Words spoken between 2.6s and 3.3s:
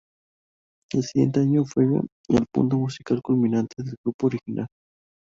musical